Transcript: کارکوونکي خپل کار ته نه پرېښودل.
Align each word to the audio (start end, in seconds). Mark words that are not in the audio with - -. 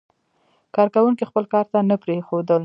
کارکوونکي 0.75 1.23
خپل 1.29 1.43
کار 1.53 1.65
ته 1.71 1.79
نه 1.89 1.95
پرېښودل. 2.03 2.59